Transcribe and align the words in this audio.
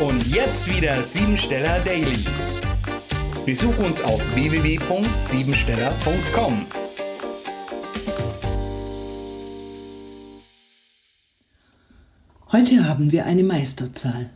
Und 0.00 0.26
jetzt 0.26 0.68
wieder 0.68 1.00
Siebensteller 1.04 1.78
Daily. 1.80 2.24
Besuch 3.46 3.78
uns 3.78 4.02
auf 4.02 4.20
www.siebensteller.com. 4.34 6.66
Heute 12.50 12.88
haben 12.88 13.12
wir 13.12 13.24
eine 13.24 13.44
Meisterzahl. 13.44 14.30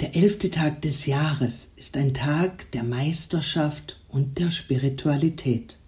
Der 0.00 0.14
elfte 0.16 0.50
Tag 0.50 0.82
des 0.82 1.06
Jahres 1.06 1.72
ist 1.76 1.96
ein 1.96 2.12
Tag 2.12 2.70
der 2.72 2.84
Meisterschaft 2.84 3.98
und 4.08 4.38
der 4.38 4.50
Spiritualität. 4.50 5.78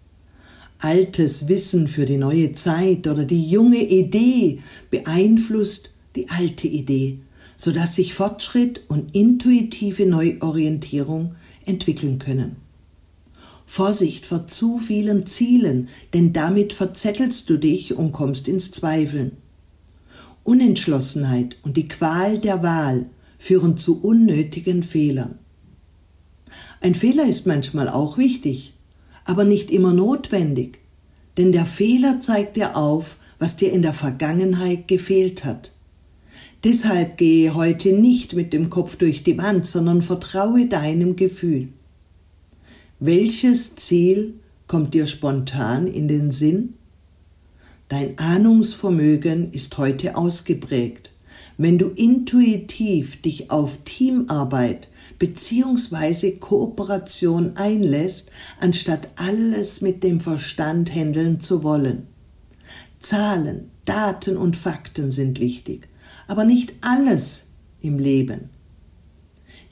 Altes 0.79 1.49
Wissen 1.49 1.87
für 1.87 2.07
die 2.07 2.17
neue 2.17 2.55
Zeit 2.55 3.07
oder 3.07 3.25
die 3.25 3.47
junge 3.47 3.83
Idee 3.83 4.61
beeinflusst 4.91 5.93
die 6.17 6.31
alte 6.31 6.67
Idee 6.67 7.19
sodass 7.63 7.95
sich 7.95 8.13
Fortschritt 8.13 8.81
und 8.89 9.15
intuitive 9.15 10.05
Neuorientierung 10.05 11.37
entwickeln 11.65 12.19
können. 12.19 12.57
Vorsicht 13.67 14.27
vor 14.27 14.49
zu 14.49 14.81
vielen 14.81 15.29
Zielen, 15.29 15.89
denn 16.13 16.33
damit 16.33 16.73
verzettelst 16.73 17.49
du 17.49 17.59
dich 17.59 17.95
und 17.95 18.11
kommst 18.11 18.49
ins 18.49 18.73
Zweifeln. 18.73 19.37
Unentschlossenheit 20.43 21.57
und 21.63 21.77
die 21.77 21.87
Qual 21.87 22.41
der 22.41 22.65
Wahl 22.65 23.07
führen 23.39 23.77
zu 23.77 24.03
unnötigen 24.03 24.83
Fehlern. 24.83 25.39
Ein 26.81 26.97
Fehler 26.97 27.29
ist 27.29 27.47
manchmal 27.47 27.89
auch 27.89 28.19
wichtig, 28.19 28.75
aber 29.25 29.45
nicht 29.45 29.71
immer 29.71 29.93
notwendig, 29.93 30.81
denn 31.37 31.53
der 31.53 31.67
Fehler 31.67 32.21
zeigt 32.21 32.57
dir 32.57 32.77
auf, 32.77 33.19
was 33.39 33.57
dir 33.57 33.71
in 33.71 33.83
der 33.83 33.95
Vergangenheit 33.95 34.89
gefehlt 34.89 35.45
hat. 35.45 35.71
Deshalb 36.65 37.17
gehe 37.17 37.55
heute 37.55 37.93
nicht 37.93 38.35
mit 38.35 38.53
dem 38.53 38.71
Kopf 38.71 38.95
durch 38.95 39.25
die 39.25 39.37
Wand, 39.37 39.67
sondern 39.67 40.01
vertraue 40.01 40.67
deinem 40.67 41.17
Gefühl. 41.17 41.69
Welches 43.01 43.75
Ziel 43.75 44.35
kommt 44.69 44.95
dir 44.95 45.09
spontan 45.09 45.89
in 45.89 46.07
den 46.07 46.31
Sinn? 46.31 46.75
Dein 47.89 48.17
Ahnungsvermögen 48.17 49.53
ist 49.53 49.77
heute 49.77 50.17
ausgeprägt. 50.17 51.11
Wenn 51.59 51.79
du 51.79 51.89
intuitiv 51.89 53.21
dich 53.21 53.51
auf 53.51 53.79
Teamarbeit 53.85 54.89
bzw. 55.19 56.37
Kooperation 56.37 57.57
einlässt, 57.57 58.31
anstatt 58.61 59.11
alles 59.17 59.81
mit 59.81 60.05
dem 60.05 60.21
Verstand 60.21 60.95
handeln 60.95 61.41
zu 61.41 61.65
wollen. 61.65 62.07
Zahlen, 63.01 63.69
Daten 63.85 64.37
und 64.37 64.57
Fakten 64.57 65.11
sind 65.11 65.41
wichtig 65.41 65.89
aber 66.33 66.45
nicht 66.47 66.73
alles 66.81 67.49
im 67.83 67.99
Leben. 67.99 68.49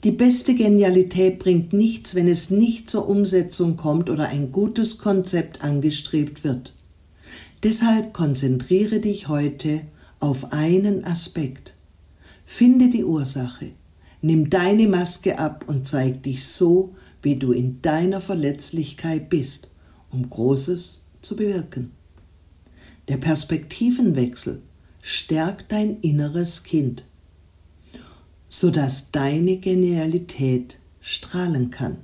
Die 0.03 0.11
beste 0.11 0.53
Genialität 0.53 1.39
bringt 1.39 1.73
nichts, 1.73 2.13
wenn 2.13 2.27
es 2.27 2.51
nicht 2.51 2.87
zur 2.87 3.09
Umsetzung 3.09 3.77
kommt 3.77 4.11
oder 4.11 4.27
ein 4.27 4.51
gutes 4.51 4.99
Konzept 4.99 5.63
angestrebt 5.63 6.43
wird. 6.43 6.75
Deshalb 7.63 8.13
konzentriere 8.13 8.99
dich 8.99 9.27
heute 9.27 9.81
auf 10.19 10.53
einen 10.53 11.03
Aspekt. 11.03 11.77
Finde 12.45 12.91
die 12.91 13.05
Ursache, 13.05 13.71
nimm 14.21 14.51
deine 14.51 14.87
Maske 14.87 15.39
ab 15.39 15.65
und 15.65 15.87
zeig 15.87 16.21
dich 16.21 16.45
so, 16.45 16.93
wie 17.23 17.37
du 17.37 17.53
in 17.53 17.81
deiner 17.81 18.21
Verletzlichkeit 18.21 19.31
bist, 19.31 19.71
um 20.11 20.29
Großes 20.29 21.05
zu 21.23 21.35
bewirken. 21.35 21.89
Der 23.07 23.17
Perspektivenwechsel 23.17 24.61
stärkt 25.01 25.71
dein 25.71 25.99
inneres 26.01 26.63
Kind, 26.63 27.03
sodass 28.47 29.11
deine 29.11 29.57
Genialität 29.57 30.79
strahlen 30.99 31.71
kann. 31.71 31.97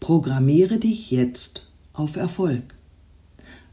Programmiere 0.00 0.78
dich 0.78 1.10
jetzt 1.10 1.70
auf 1.92 2.16
Erfolg. 2.16 2.74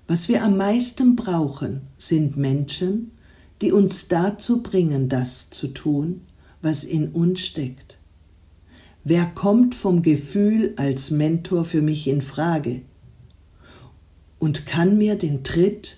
Was 0.07 0.29
wir 0.29 0.43
am 0.43 0.57
meisten 0.57 1.15
brauchen, 1.15 1.81
sind 1.97 2.37
Menschen, 2.37 3.11
die 3.61 3.71
uns 3.71 4.07
dazu 4.07 4.61
bringen, 4.61 5.09
das 5.09 5.49
zu 5.49 5.69
tun, 5.69 6.21
was 6.61 6.83
in 6.83 7.09
uns 7.09 7.39
steckt. 7.41 7.97
Wer 9.03 9.25
kommt 9.25 9.75
vom 9.75 10.01
Gefühl 10.01 10.73
als 10.77 11.11
Mentor 11.11 11.65
für 11.65 11.81
mich 11.81 12.07
in 12.07 12.21
Frage 12.21 12.81
und 14.39 14.65
kann 14.65 14.97
mir 14.97 15.15
den 15.15 15.43
Tritt 15.43 15.97